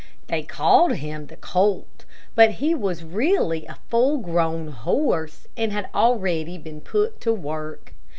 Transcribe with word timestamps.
They 0.29 0.41
called 0.41 0.93
him 0.93 1.27
the 1.27 1.35
colt, 1.35 2.05
but 2.33 2.53
he 2.53 2.73
was 2.73 3.03
really 3.03 3.67
a 3.67 3.77
full 3.91 4.17
grown 4.17 4.69
horse, 4.69 5.45
and 5.55 5.71
had 5.71 5.89
already 5.93 6.57
been 6.57 6.81
put 6.81 7.21
to 7.21 7.31
work. 7.31 7.93